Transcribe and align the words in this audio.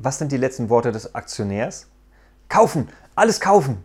Was 0.00 0.18
sind 0.18 0.30
die 0.30 0.36
letzten 0.36 0.68
Worte 0.68 0.92
des 0.92 1.16
Aktionärs? 1.16 1.88
Kaufen! 2.48 2.88
Alles 3.16 3.40
kaufen! 3.40 3.84